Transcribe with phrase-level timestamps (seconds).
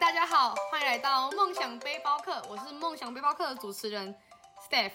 [0.00, 4.12] 大家好，欢迎来到梦想背包客，我是梦想背包客的主持人
[4.68, 4.90] Steph。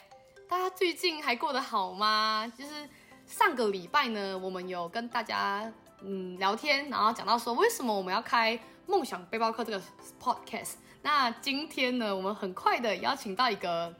[0.49, 2.51] 大家最近还过得好吗？
[2.57, 2.87] 就是
[3.25, 5.71] 上个礼拜呢，我们有跟大家
[6.01, 9.81] 嗯聊天，然后讲到说为什么我们要开梦想背包客这个
[10.21, 10.73] podcast。
[11.01, 13.93] 那今天呢，我们很快的邀请到一个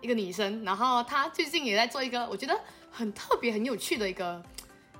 [0.00, 2.58] 一个女生，然后她最近也在做一个我觉得
[2.90, 4.42] 很特别、很有趣的一个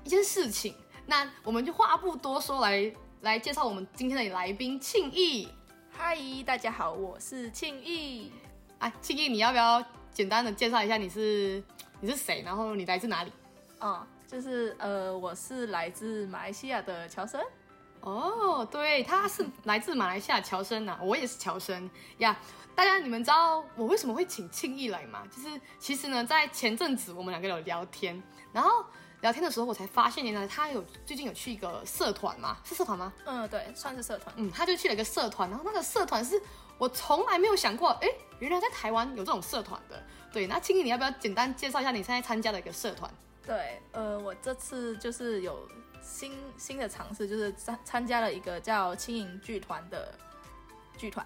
[0.05, 0.77] 一件事情。
[1.07, 5.49] 那我们就话不多说，来来介绍我们今天的来宾庆义。
[5.93, 8.33] 嗨，大家好，我是庆义。
[8.81, 9.81] 哎，庆义，你要不要
[10.13, 11.63] 简单的介绍一下你是
[12.01, 13.31] 你是谁，然后你来自哪里？
[13.79, 17.41] 哦，就是呃，我是来自马来西亚的乔生。
[18.01, 22.37] 哦，对，他是来自马来西亚乔生呐，我也是乔生呀。
[22.75, 25.23] 大家你们知道我为什么会请庆义来吗？
[25.31, 28.21] 就是其实呢，在前阵子我们两个有聊天，
[28.53, 28.85] 然后
[29.23, 33.13] 聊天的时候我才发现，原来他有最近有去一个社团嘛，是社团吗？
[33.25, 34.33] 嗯，对，算是社团。
[34.37, 36.41] 嗯，他就去了一个社团，然后那个社团是
[36.77, 40.03] 我从来没有想过，哎，原来在台湾有这种社团的。
[40.31, 43.11] 对，那庆义你要不要简单介绍一下你现在参加的一个社团？
[43.47, 45.67] 对，呃，我这次就是有。
[46.05, 50.13] 新新的尝试就是参参加了一个叫轻盈剧团的
[50.99, 51.25] 剧团。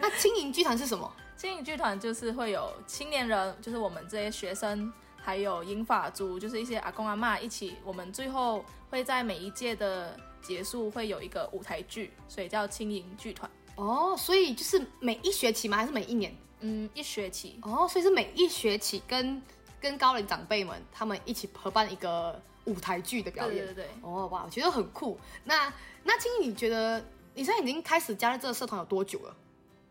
[0.00, 1.08] 那轻盈剧团是什么？
[1.38, 4.92] 轻盈剧团就是会有青年人，就是我们这些学生，
[5.26, 7.74] 还有英法族，就是一些阿公阿妈一起。
[7.84, 13.50] 我们最后会在每一届的结束会有一个舞台剧，所以叫轻盈剧团。
[13.74, 15.78] 哦，所以就是每一学期吗？
[15.78, 16.32] 还是每一年？
[16.60, 17.58] 嗯，一学期。
[17.62, 19.42] 哦，所以是每一学期跟
[19.80, 22.40] 跟高龄长辈们他们一起合办一个。
[22.66, 25.16] 舞台剧的表演，对对对，哦哇，我觉得很酷。
[25.44, 27.00] 那那青青，你觉得
[27.32, 29.36] 你现在已经开始加入这个社团有多久了？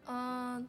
[0.08, 0.68] 嗯，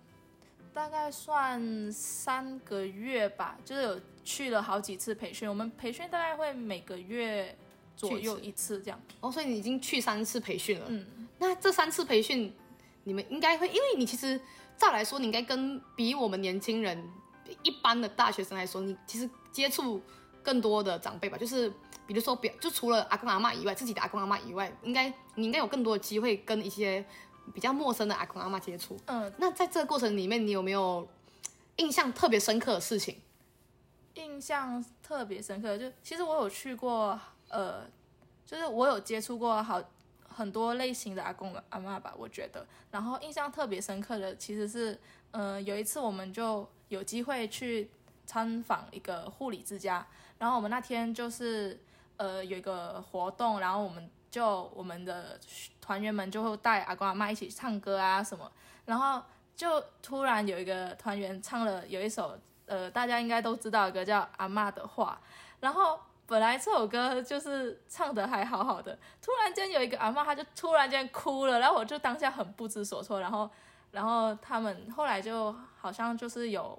[0.73, 5.49] 大概算三个月吧，就是有去了好几次培训。
[5.49, 7.57] 我们培训大概会每个月
[7.97, 9.01] 左右一次这样。
[9.21, 10.87] 哦，所以你已经去三次培训了。
[10.89, 11.07] 嗯，
[11.39, 12.53] 那这三次培训，
[13.05, 14.39] 你们应该会，因为你其实
[14.77, 17.03] 照来说，你应该跟比我们年轻人
[17.63, 20.03] 一般的大学生来说，你其实接触
[20.43, 21.73] 更多的长辈吧，就是。
[22.07, 27.05] 比如说，表就除了阿公阿妈以外，自己的阿公阿妈以外，应该你应该有更多的机会跟一些
[27.53, 28.97] 比较陌生的阿公阿妈接触。
[29.07, 31.05] 嗯，那在这个过程里面，你有没有
[31.79, 33.17] 印象特别深刻的事情？
[34.17, 37.19] 印象特别深刻，就其实我有去过，
[37.49, 37.85] 呃，
[38.45, 39.83] 就是我有接触过好
[40.29, 42.67] 很多类型的阿公阿妈吧，我觉得。
[42.91, 45.01] 然后印象特别深刻的其实是，
[45.31, 47.89] 呃，有一次我们就有机会去
[48.27, 50.07] 参访一个护理之家，
[50.39, 51.81] 然后我们那天就是。
[52.19, 55.39] 呃，有一个活动，然后我们就我们的
[55.83, 58.51] 团员们就会带阿公阿妈一起唱歌啊什么，
[58.87, 59.23] 然后
[59.55, 62.35] 就突然有一个团员唱了有一首，
[62.67, 65.19] 呃，大家应该都知道一个叫《阿妈的话》，
[65.61, 73.51] 然后本来这首歌就是唱的还好好的，突然间有一个阿妈，她就突然间哭了，然后我就当下很不知所措，然后
[73.91, 76.79] 然后他们后来就好像就是有。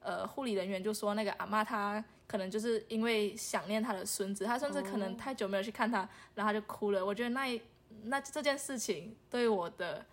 [0.00, 7.04] 呃，护理人员就说那个阿妈她可能就是因为想念她的孙子，她孙子可能太久没有去看她，然后她就哭了。
[7.04, 7.60] 我觉得那
[8.04, 10.06] 那这件事情对我的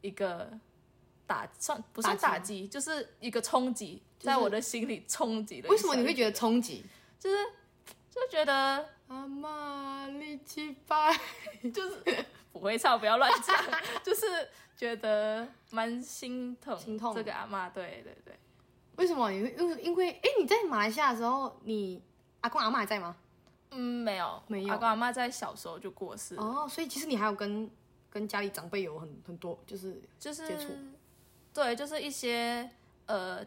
[0.00, 0.50] 一个
[1.26, 5.68] 打算不算打击，就是一个冲击，在我的心里冲击的。
[5.68, 6.84] 为什么你会觉得冲击？
[7.18, 7.36] 就是
[8.10, 11.18] 就觉得阿妈力气败，
[11.74, 13.56] 就是不会唱，不要乱唱，
[14.02, 17.68] 就是觉得蛮心疼心痛这个阿妈。
[17.68, 18.34] 对对对。
[18.96, 19.30] 为什么？
[19.32, 22.02] 因为因因为哎，你在马来西亚的时候，你
[22.40, 23.14] 阿公阿妈还在吗？
[23.72, 24.72] 嗯，没有，没有。
[24.72, 27.70] 阿公阿妈在小时候就过世哦，所以其实你还有跟
[28.08, 30.72] 跟家里长辈有很很多就是就是接触，
[31.56, 32.70] 对，就是一些
[33.06, 33.44] 呃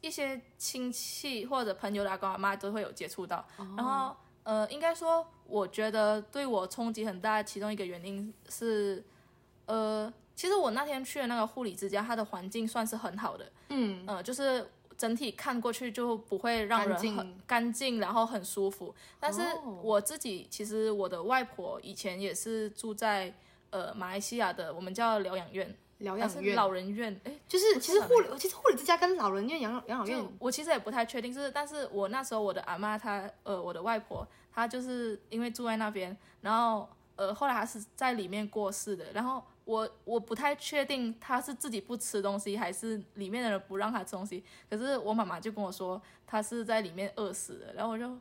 [0.00, 3.44] 一些亲戚或者朋友的阿公阿妈都会有接触到。
[3.76, 9.02] 然后呃，应该说，我觉得对我冲击很大，其中一个原因是
[9.66, 14.68] 呃，其实我那天去的那个护理之家，它的环境算是很好的，嗯呃，就是。
[14.98, 18.94] 整体看过去就不会让人很干净，然后很舒服。
[19.18, 19.40] 但是
[19.82, 23.34] 我自己其实我的外婆以前也是住在
[23.70, 39.42] 呃马来西亚的，我们叫疗养院，疗养院老人院，哎，就是其实护理其实护理之家跟老人院养老养老院，我其实也不太确定，就是但是我那时候我的阿妈她呃我的外婆她就是因为住在那边，然后呃后来她是在里面过世的，然后。
[39.64, 44.42] 我我不太确定她是自己不吃东西，还是里面的人不让她吃东西。
[44.68, 47.72] 可是我妈妈就跟我说，她是在里面饿死的。
[47.72, 48.18] 然后我就，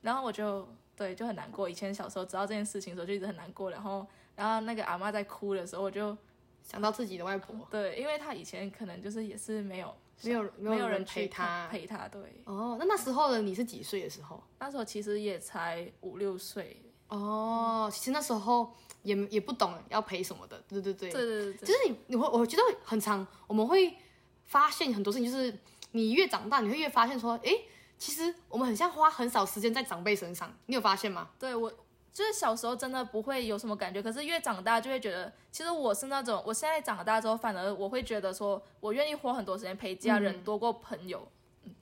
[0.00, 1.68] 然后我就对就很难过。
[1.68, 3.70] 以前小时候知道这件事情的时候就一直很难过。
[3.70, 6.16] 然后，然后那个阿妈在哭的时候，我就
[6.62, 7.54] 想到自己的外婆。
[7.70, 12.08] 对，因为他以前可能就是也是没有没有没有人陪他陪他。
[12.08, 12.20] 对。
[12.44, 14.42] 哦，那那时候的你是几岁的时候？
[14.58, 16.82] 那时候其实也才五六岁。
[17.08, 18.72] 哦，其实那时候。
[19.02, 23.96] 也也不懂要陪什么的，对对对，对对就是你你会我觉得很长，我们会
[24.44, 25.58] 发现很多事情，就是
[25.92, 27.50] 你越长大，你会越发现说，哎，
[27.96, 31.30] 其实我们很像花很少时间在长辈身上，你有发现吗？
[31.38, 31.72] 对我
[32.20, 41.26] 就是小时候真的不会有什么感觉，可是越长大就会觉得，其实我是那种，我现在长大之后，反而我会觉得说，我愿意花很多时间陪家人多过朋友。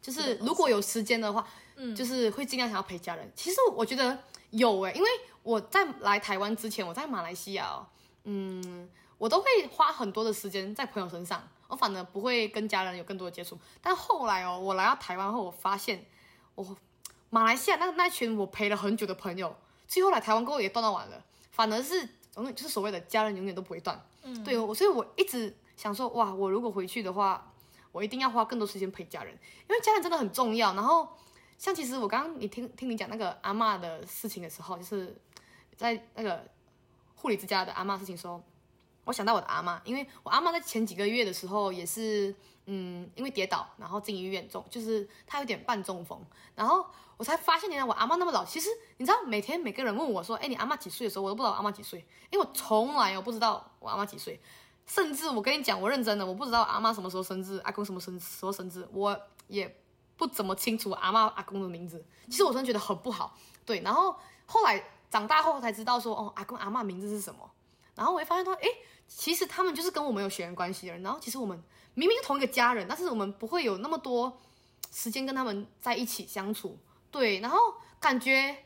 [0.01, 1.45] 就是如果有时间的话，
[1.75, 3.29] 嗯，就是会尽量想要陪家人。
[3.35, 4.17] 其实我觉得
[4.51, 5.09] 有诶，因为
[5.43, 7.87] 我在来台湾之前，我在马来西亚哦，
[8.23, 8.89] 嗯，
[9.19, 13.59] 我都会花很多的时间在朋友身上，我反而不会跟家人有更多的接触。
[13.83, 16.05] 但后来哦，我来到台湾后，我发现
[16.55, 16.77] 我
[17.31, 19.57] 马来西亚那那群我陪了很久的朋友，
[19.89, 24.01] 最后来台湾过后也断到完了，反而是永远就是所谓的家人永远都不会断。
[24.23, 27.53] 嗯，对我，所以我一直想说，哇，我如果回去的话。
[27.91, 29.33] 我一定要花更多时间陪家人，
[29.67, 30.75] 因为家人真的很重要。
[30.75, 31.09] 然后，
[31.57, 35.17] 像其实我刚刚你听听你讲那个阿妈的事情的时候，就是
[35.75, 36.47] 在那个
[37.17, 38.45] 护理之家的阿妈事情时候，
[39.09, 42.35] 我想到我的阿妈，因为我阿妈在前几个月的时候也是，
[42.67, 46.23] 嗯，因为跌倒，然后进医院中，就是她有点半中风，
[46.55, 46.85] 然后
[47.17, 48.45] 我才发现原来我阿妈那么老。
[48.45, 48.69] 其实
[48.99, 54.39] 你知道，每天每个人问我说，哎，你阿妈几岁的时候，我都不知道我阿妈几岁，因为我从来我不知道我阿妈几岁。
[54.87, 59.75] 甚至我跟你讲，我认真的，我不知道阿妈什么时候生日，阿公什么生时候生日，我也
[60.19, 62.05] 不怎么清楚阿妈阿公的名字。
[62.29, 63.35] 其实我真的觉得很不好，
[63.65, 63.81] 对。
[63.81, 64.15] 然后
[64.45, 67.51] 后来长大后才知道说，哦，阿公阿妈名字是什么。
[67.95, 68.69] 然后我会发现说，哎，
[69.09, 71.03] 其实他们就是跟我们有血缘关系的人。
[71.03, 71.61] 然后其实我们
[71.95, 74.41] 明明是同一个家人，但是我们不会有那么多
[74.93, 76.79] 时间跟他们在一起相处，
[77.11, 77.41] 对。
[77.41, 77.59] 然后
[77.99, 78.57] 感觉。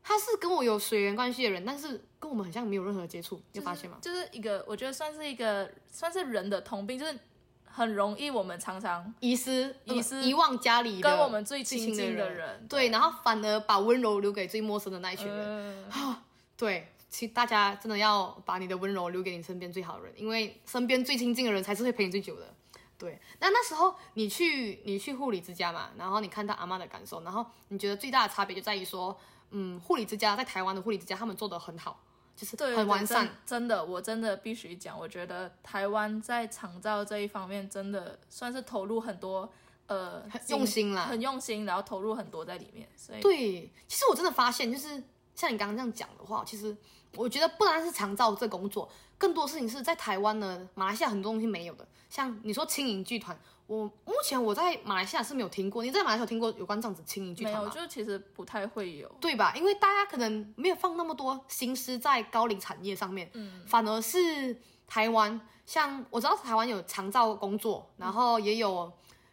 [0.00, 3.98] 他是跟我有血缘关系的人，但是跟我们很像，没有任何接触，你发现吗？
[4.00, 7.18] 就是一个，我觉得算是一个，算是人的通病，就是
[7.66, 15.90] 很容易我们常常遗失、遗失、遗忘家里跟我们最亲近的人，对，然后反而把温柔留给最陌生的那一群人。
[15.90, 16.24] 啊，
[16.56, 22.54] 对，其实大家真的要把你的温柔留给你身边最好的人，因为身边最亲近的人才是会陪你最久的。
[22.96, 29.18] 对，那那时候你去你去护理之家嘛，然后你看到阿妈的感受，然后你觉得最大的差别就在于说。
[29.50, 32.04] 嗯，护理之家在台湾的护理之家，他们做的很好，
[32.36, 33.26] 就是很完善。
[33.46, 39.50] 真的，我真的必须讲，我觉得台湾在长照这一方面真的算是投入很多，
[39.86, 42.86] 呃，用心啦，很用心，然后投入很多在里面。
[42.94, 45.02] 所以，对，其实我真的发现，就是
[45.38, 46.76] 像你刚刚这样讲的话，其实
[47.14, 53.38] 我觉得不单是长照这工作，更多事情是在台湾呢，马来西亚很多东西没有的，像你说轻盈剧团。
[53.68, 57.60] 我目前我在马来西亚是没有听过，你在马来西亚听过有关这样子轻盈剧团吗？
[57.60, 59.54] 没有，就其实不太会有，对吧？
[59.54, 68.90] 因为大家可能没有放那么多心思在高龄产业上面，嗯，反而是台湾，像我知道台湾有长照工作，然后也有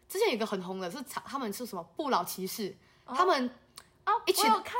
[0.07, 2.75] 之前有一个很红的是长，他们是什么不老骑士，
[3.05, 3.49] 他们
[4.05, 4.75] 哦，一群看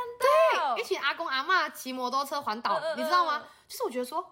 [0.56, 3.42] 到，一群阿公阿妈骑摩托车环岛，你知道吗？
[3.66, 4.24] 就是我觉得说，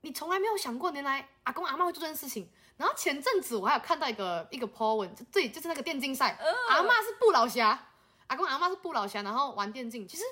[0.00, 2.50] 你从来没有想过，原来阿公阿妈会做这件事情。
[2.76, 6.36] 然后前阵子我还有看到一个一个 po 文，就对，就是那个电竞赛，
[6.68, 7.86] 阿妈是不老侠，
[8.26, 10.08] 阿公阿妈是不老侠，然后玩电竞。
[10.08, 10.24] 其实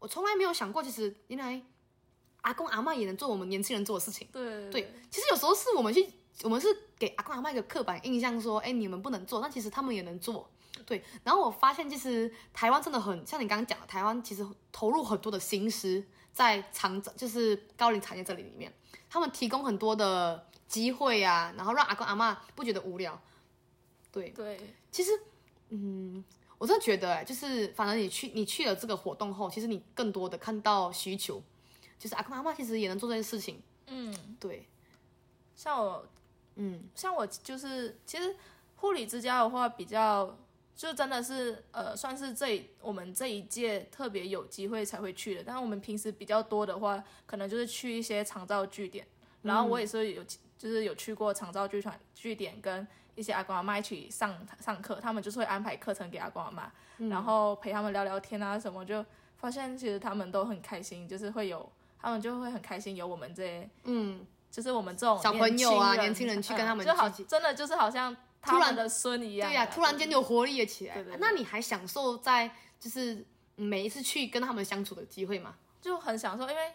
[0.00, 1.62] 我从来没有想过，其实原来
[2.40, 4.28] 阿公阿妈也能做我们年轻人做的事情。
[4.32, 6.12] 对对，其实有时候是我们去，
[6.42, 6.66] 我们是
[6.98, 10.50] 给阿公阿妈一个刻板印象，说，哎，你们不能做，但其实他们也能做。
[10.86, 18.72] 对，然后我发现，其实台湾真的很像你刚刚讲的，台湾其实投入很多的心思在长就是高龄产业这里里面，
[19.08, 20.46] 他们提供很多的。
[20.66, 23.20] 机会啊，然后让阿公阿妈不觉得无聊。
[24.10, 24.58] 对对，
[24.90, 25.12] 其实，
[25.68, 26.24] 嗯，
[26.58, 31.40] 我真的觉得，就是反正你去你去了这个活动后，其实你更多的看到需求，
[31.96, 33.62] 就是阿公阿妈其实也能做这件事情。
[33.86, 34.66] 嗯，对。
[35.54, 36.04] 像我，
[36.56, 38.34] 嗯，像我就是，其实
[38.76, 40.36] 护理之家的话，比较
[40.76, 45.42] 就真的是，呃，算是这我们这一届特别有机会才会去的。
[45.44, 49.06] 但是我们平时比较多的话，可能就是去一些长照据点，
[49.42, 50.24] 然后我也是有。
[50.56, 56.72] 就是有去过长照据团据点，跟一些阿公阿妈一起上上课，他们就是会安排课程给阿公阿妈，
[57.10, 59.04] 然后陪他们聊聊天啊什么，就
[59.36, 71.02] 发现其实他们都很开心，就是会有他们就会很开心有我们这些，嗯，就是我们这种小朋友啊年轻人去跟他们，就好真的就是好像他们的孙一样，对呀，突然间有活力了起来。
[71.18, 73.24] 那你还享受在就是
[73.56, 75.54] 每一次去跟他们相处的机会吗？
[75.80, 76.72] 就很享受，因为。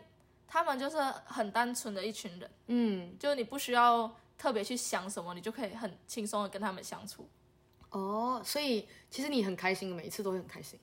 [0.51, 7.29] 他们就是很单纯的一群人，嗯，就你不需要特别去想什么，你就可以很轻松的跟他们相处。
[7.91, 10.79] 哦，所以其实你很开心，每一次都会很开心。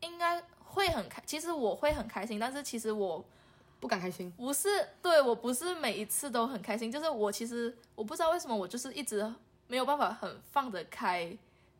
[0.00, 3.22] 应该会很开，其实我会很开心，但是其实我
[3.78, 4.30] 不敢开心。
[4.30, 9.30] 不是，对我不是每一次都很开心，就是我其实我不知道为什么我就是一直
[9.70, 11.34] 没有办法很放得开，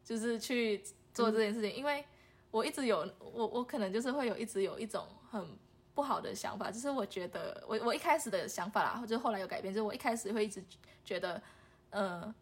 [0.05, 0.83] 就是去
[1.13, 2.05] 做这件事情，因为
[2.51, 5.47] 我一直有我我可能就是会有一直有一种很。
[5.93, 10.63] 不好的想法，就是我觉得我我一开始的想法啦，或者后来有改变，就是我一开始会一直
[11.05, 11.43] 觉得，
[11.91, 12.33] 呃，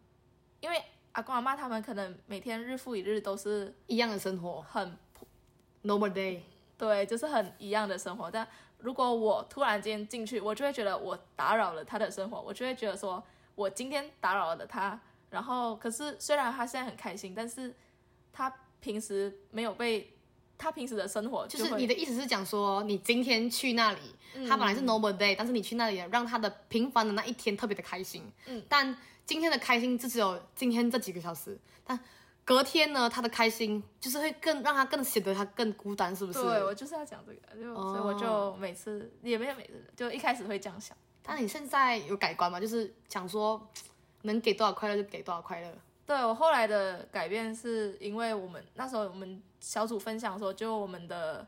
[0.61, 4.95] 因为阿公阿妈他们可能每天日复一日都是一样的生活很
[5.83, 6.39] ，normal day。
[6.77, 8.31] 对，就是很一样的生活。
[8.31, 13.21] 但如果我突然间进去，我就会觉得我打扰了他的生活，我就会觉得说
[13.55, 14.97] 我今天打扰了他。
[15.29, 17.75] 然后，可是虽然他现在很开心，但是
[18.31, 20.15] 他平时没有被
[20.57, 23.99] 他平时的生活就是你的意思是讲说，你今天去那里，
[24.47, 28.23] 他本来是 normal day，但是你去那里让他的平凡的那一天特别的开心。
[28.45, 31.97] 嗯，但今天的开心就只有今天这几个小时，但
[32.43, 36.41] 隔天呢，他的开心就是会更让他更显得他更孤单，是不是？
[36.41, 40.97] 对，我就是要讲这个，就、所以我就每次也没有每次，就一开始会这样想。
[41.21, 42.59] 但你现在有改观吗？
[42.59, 43.69] 就是想说，
[44.23, 45.71] 能给多少快乐就给多少快乐。
[46.05, 51.45] 对我后来的改变是因为我们那时候我们小组分享的时候，就我们的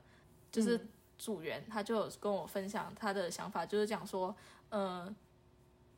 [0.52, 0.80] 就是
[1.18, 4.36] 组员他就有跟我分享他的想法，就是讲说，
[4.70, 5.16] 嗯、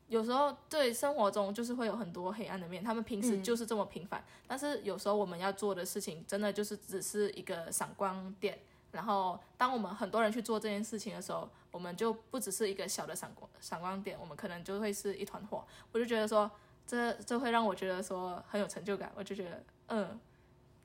[0.08, 8.58] 有时候对生活中就是会有很多黑暗的面，他们平时就是这么平凡，但是有时候我们要做的事情真的就是只是一个闪光点。
[8.94, 15.66] 然后，当我们很多人去做这件事情的时候，我们就不只是一个小的闪光闪光点，我们可能就会是一团火。
[15.92, 16.50] 我就觉得说，
[16.86, 20.20] 这这会让我觉得说很有成就感，我就觉得嗯，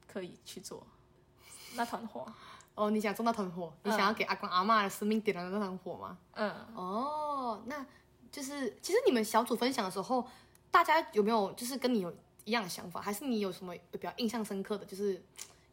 [0.06, 0.86] 可以去做
[1.74, 2.26] 那团火，
[2.74, 6.18] 哦，你想做那团火，你想要给阿公阿妈的生命点燃那团火吗？
[6.32, 7.84] 嗯，哦，那
[8.32, 10.26] 就是其实你们小组分享的时候，
[10.70, 12.10] 大家有没有就是跟你有
[12.44, 15.22] 一样的想法，还是你有什么比较印象深刻的，就是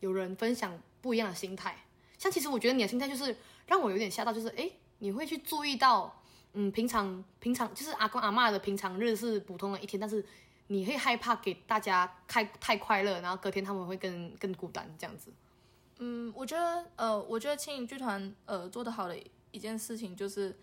[0.02, 1.78] 有人分享不一样的心态？
[2.18, 3.36] 像其实我觉得你的心态就是
[3.68, 6.22] 让我有点吓到，就是诶，你会去注意到，
[6.54, 10.26] 嗯，平常平常就是阿公阿妈的平常日是普通的一天，但是
[10.68, 15.32] 你会害怕给大家太太快乐，然后隔天他们会更更孤单这样子。
[16.00, 19.16] 嗯，我觉得呃，我觉得轻盈剧团呃做得好的
[19.52, 20.54] 一件事情就是，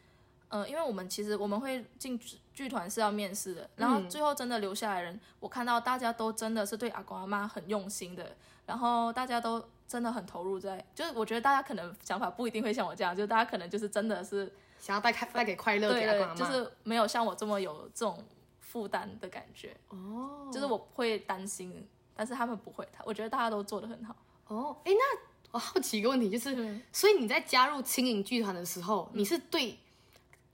[0.49, 18.25] 呃，因为我们其实我们会进剧剧团是要面试的，然后最后真的留下来的人，我看到大家都真的是对阿公阿妈很用心的，然后大家都真的很投入在，就是我觉得大家可能想法不一定会像我这样，就是大家可能就是真的是想要带开带给快乐给对就是没有像我这么有这种
[18.58, 24.16] 负担的感觉，哦，就是我会担心，但是他们不会，他我觉得大家都做得很好。
[24.46, 25.18] 哦，哎，那
[25.50, 29.78] 我好奇一个问题，就是，嗯所以你在加入轻盈剧团的时候，你是对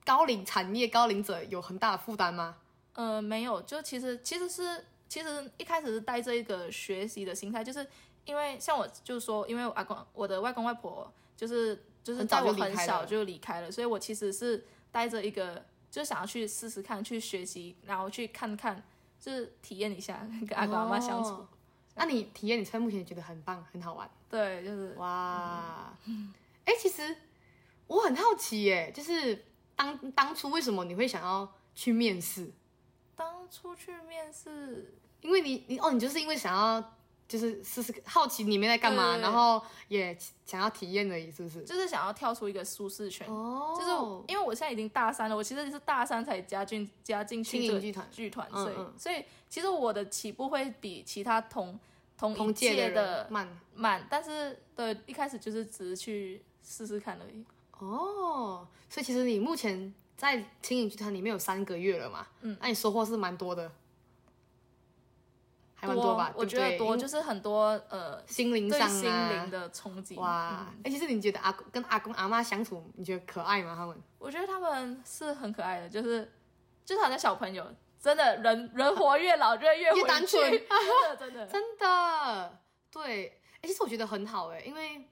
[0.05, 2.57] 高龄产业、高龄者有很大的负担吗？
[2.95, 7.87] 呃，没有，就其实其实是其实一开始是带着一个学习的心态，就是
[8.29, 18.83] 因为像我就说，因为我阿公我的外公外婆就是就是在我很小就离开了，所以我其实是带着一个就想要去试试看，去学习，然后去看看，
[19.19, 21.31] 就是体验一下跟阿公阿妈相处。
[21.31, 21.49] 哦
[22.01, 25.93] 那你体验，你现在目前觉得很棒，很好玩，对，就是哇！
[26.65, 27.17] 哎、其实
[27.89, 29.45] 我很好奇，耶，就是
[29.75, 32.53] 当当初为什么你会想要去面试？
[33.17, 36.95] 当初去面试，因为你你哦，你就是因为想要
[37.29, 39.23] 就是试试好奇里面在干嘛，对对对。
[39.23, 41.63] 然后也想要体验而已，是不是？
[41.63, 43.29] 就是想要跳出一个舒适圈。
[43.29, 48.09] 哦，就是因为我现在已经大三了，我其实是大三才加进加进去这个剧团。
[48.11, 48.95] 剧团，嗯所以、嗯。
[48.99, 51.79] 所以其实我的起步会比其他同
[52.17, 53.47] 同届届的慢。
[53.75, 57.45] 慢，但是对一开始就是只是去试试看而已。
[57.79, 63.71] 哦，所以其实你目前在轻影剧团里面有三个月了嘛，嗯，那你收获是蛮多的，
[65.81, 66.33] 还蛮多吧？
[66.35, 70.17] 我觉得多，就是很多呃心灵上啊，心灵的冲击。
[70.17, 70.67] 哇！
[70.69, 73.77] 嗯哎、其实你觉得阿公跟阿公阿妈相处，你觉得可爱吗？
[73.77, 76.33] 他们我觉得他们是很可爱的，就是
[76.85, 77.65] 就是好像小朋友，
[78.01, 81.47] 真的人人活越老就会越越单纯真的真的。
[81.47, 82.59] 真的
[82.91, 85.09] 对，哎、其实我觉得很好哎，因为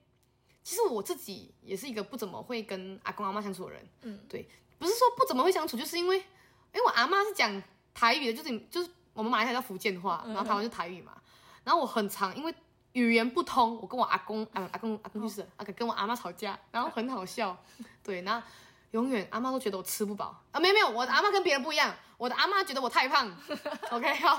[0.63, 4.45] 其实我自己也是一个不怎么会跟阿公阿妈相处的人，嗯，对，
[4.77, 6.23] 不是说不怎么会相处，就是因为，因
[6.73, 11.11] 为我阿妈是讲台语的，就是就是我们马来西亚叫福建话，然后台湾就台语嘛，
[11.63, 12.53] 然后我很常因为
[12.91, 17.57] 语言不通，我跟我阿公啊阿公阿公去世了，啊跟我阿妈吵架，然后很好笑，
[18.03, 18.47] 对，然后
[18.91, 20.39] 永远阿妈都觉得我吃不饱。
[20.51, 23.27] 啊，没有没有，我的阿妈跟别人不一样，我的阿妈觉得我太胖，
[23.89, 24.35] OK 好，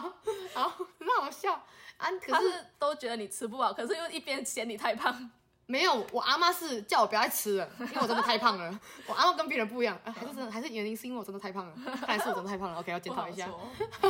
[0.55, 0.69] 好
[1.01, 1.61] 很好笑。
[1.97, 5.31] 啊，可是是都觉得你吃不饱，可是又一边嫌你太胖。
[5.71, 8.81] 没有，我阿妈是叫我不要再吃了，因为我真的太胖了。
[9.07, 12.79] 我阿妈跟别人不一样，啊还是真的，还是原因是因为我真的太胖了，看来是我真的太胖了。
[12.81, 13.47] OK，要检讨一下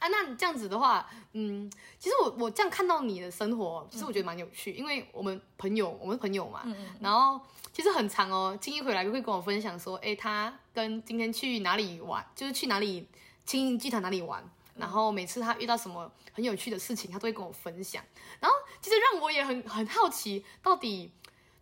[0.00, 0.08] 啊。
[0.08, 6.62] 那你这样子的话，嗯，其实我我这样看到你的生活，其实我觉得蛮有趣，因为我们朋友，我们是朋友嘛，
[7.00, 7.38] 然后
[7.70, 13.06] 其实很长哦，青一回来就会跟我分享说，哎，他跟今天去哪里玩，就是去哪里
[13.44, 14.42] 青音剧团哪里玩。
[14.78, 18.02] 然后每次他遇到什么很有趣的事情，他都会跟我分享。
[18.40, 21.12] 然后其实让我也很很好奇，到底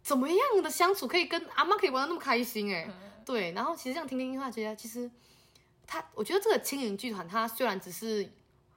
[0.02, 2.88] 怎么样的相处可以跟阿妈可以玩的那么开心哎、
[3.25, 5.11] 对，然后其实这样听听的话，觉得其实
[5.87, 8.30] 他，我觉得这个轻盈剧团，它虽然只是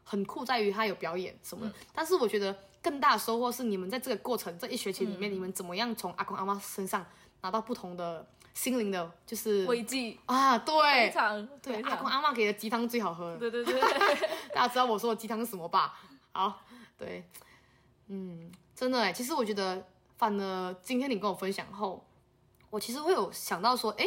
[0.04, 7.06] 很酷在于它有表演什么的，但是我觉得更大的收获是你们在这个过程这一学期里面，你们怎么样从阿公阿妈身上
[7.42, 10.18] 拿到不同的心灵的，就是慰藉。
[10.26, 11.48] 啊，非对常。
[11.62, 13.32] 对，阿公阿妈给的鸡汤最好喝。
[13.32, 13.80] 了，对对对，
[14.54, 15.98] 大家知道我说的鸡汤是什么吧？
[16.32, 16.62] 好，
[16.98, 17.24] 对，
[18.08, 19.86] 嗯，真的哎，其实我觉得，
[20.18, 22.06] 反而今天你跟我分享后，
[22.70, 24.06] 我其实会有想到说，哎，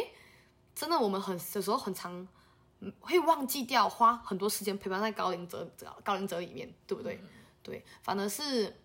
[0.75, 2.27] 真的我们很有时候很常
[2.79, 5.69] 嗯会忘记掉花很多时间陪伴在高龄者
[6.03, 7.19] 高龄者里面，对不对？
[7.61, 8.75] 对，反而是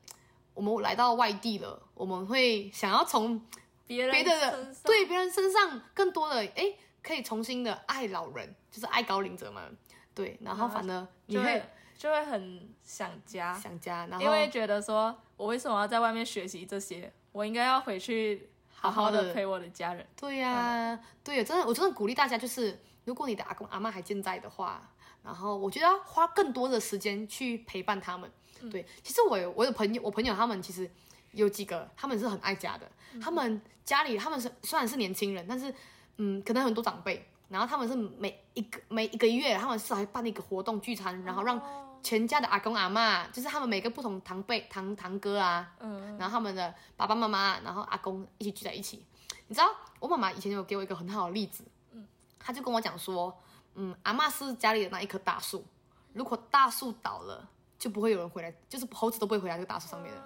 [0.55, 3.41] 我们来到外地了，我们会想要从
[3.89, 9.77] 别人别的对别人身上更多的哎，可以重新的爱老人，就是爱高龄者们，
[10.15, 11.63] 对，然后反而你就会会
[11.97, 17.13] 就会很想家，想家，然后因为觉得说我为什么要在外面学习这些？
[17.33, 20.07] 我应该要回去好好的陪我的家人。
[20.17, 24.91] 对呀、对，真的，我真的鼓励大家，就是如果你的阿公阿妈还健在的话，
[25.23, 28.31] 然后我觉得要花更多的时间去陪伴他们。
[28.71, 30.91] 对，其实我有我有朋友，我朋友他们其实
[31.39, 32.91] 有几个，他们是很爱家的，
[33.23, 35.73] 他们家里他们是虽然是年轻人，但是
[36.17, 41.61] 嗯，可能很多长辈，然后他们是每一个每一个月，他们是还办一个活动聚餐，然后让
[42.03, 49.05] 全家的阿公阿妈，就是他们每个不同堂辈堂堂哥啊，嗯，然后他们的爸爸妈妈，然后阿公一起聚在一起。
[49.47, 49.69] 你知道，
[50.01, 52.07] 我妈妈以前有给我一个很好的例子，嗯，
[52.39, 53.35] 她就跟我讲说，
[53.75, 55.65] 嗯，阿妈是家里的那一棵大树，
[56.13, 60.21] 如果大树倒了，就不会有人回来，就是猴子都不会回来这个大树上面的。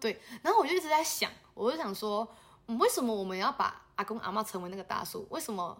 [0.00, 2.26] 对，然后我就一直在想，我就想说，
[2.66, 5.26] 嗯，为什么我们要把阿公阿嬷成为那个大树？
[5.30, 5.76] 为什么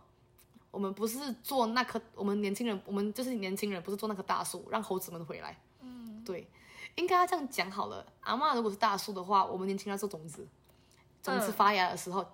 [0.70, 2.00] 我们不是做那棵？
[2.14, 5.58] 我们年轻人，我们就是年轻人，不是做那棵大树，让猴子们回来？
[5.80, 6.48] 嗯，对，
[6.96, 8.04] 应该要这样讲好了。
[8.20, 10.46] 阿嬷如果是大树的话，我们年轻人要做种子，
[11.22, 12.26] 种子嗯发芽的时候，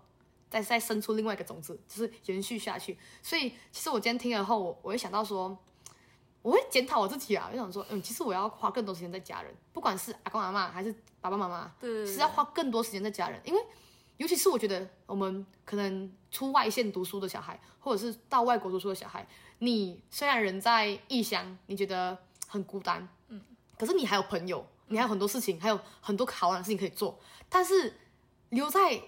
[0.50, 2.98] 再再生出另外一个种子，就是延续下去。
[3.22, 5.56] 所以，其实我今天听了后，我我会想到说，
[6.42, 13.60] 我会检讨我自己啊，就想说，嗯，其实我要花更多时间在家人，不管是阿公阿妈还是爸爸妈妈，对，是要花更多时间在家人，因为
[14.16, 19.26] 尤其是我觉得我们可能出外县读书的小孩，或者是到外国读书的小孩，
[19.58, 23.40] 你虽然人在异乡，你觉得很孤单，嗯，
[23.78, 27.94] 可是你还有朋友，你还有很多事情，还有很多好玩的事情可以做，但是
[28.50, 29.00] 留在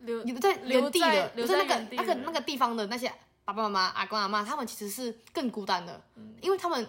[0.00, 3.10] 留留在留原地的，在留在那个那个那个地方的那些
[3.44, 6.02] 爸爸妈妈、阿公阿妈，他们其实是更孤单的，
[6.40, 6.84] 因为他们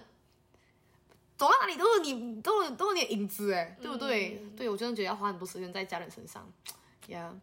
[1.35, 4.41] 走到哪里都是你，都有都有你的影子，哎，对不对？
[4.55, 6.49] 对我真的觉得要花很多时间在家人身上，
[7.07, 7.33] 呀、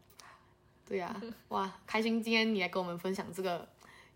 [0.87, 1.14] 对呀、
[1.48, 3.68] 哇，开心今天你来跟我们分享这个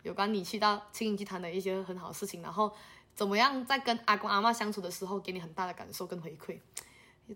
[0.02, 2.72] 有关你去到青云集团的一些很好的事情，然后
[3.14, 6.58] 怎么样在跟阿公阿妈相处的时候给你很大的感受跟回馈，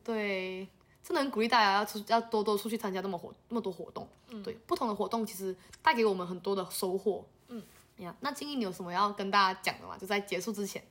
[0.02, 0.68] 对。
[1.02, 4.06] 真的很鼓励大家要出要多多出去参加那么活那么多活动，
[4.44, 7.62] 对不同的活动其实带给我们很多的收获，嗯
[7.98, 8.14] 呀。
[8.20, 9.96] 那金毅你有什么要跟大家讲的吗？
[10.00, 10.82] 就在结束之前，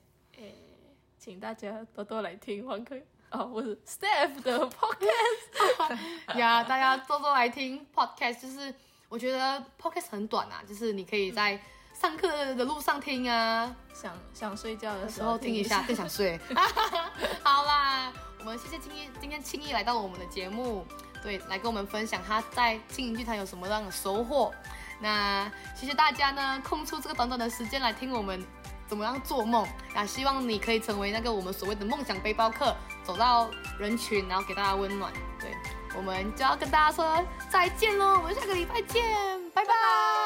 [1.17, 2.95] 请大家多多来听黄科
[3.32, 8.74] 哦，不是 Steph 的 podcast， 呀，大家多多来听 podcast，就是
[9.10, 11.60] 我觉得 podcast 很短啊，就是你可以在
[11.93, 16.39] 上课的路上听啊，想想睡觉的有时时候候听一下更 想睡。
[17.43, 20.86] 好啦，我们谢谢青毅，今天青毅来到我们的节目，
[21.22, 24.54] 对，来跟我们分享他在青营剧团有什么样的收获。
[25.02, 28.46] 那谢谢大家呢，空出这个短短的时间来听我们
[28.88, 29.68] 怎么样做梦。
[29.94, 35.12] 那希望你可以成为那个我们所谓的梦想背包客，走到人群，然后给大家温暖。
[35.40, 35.56] 对，
[35.96, 39.04] 我们就要跟大家说再见喽，我们下个礼拜见，
[39.54, 40.19] 拜拜